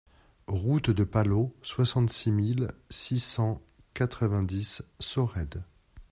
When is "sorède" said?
4.99-5.63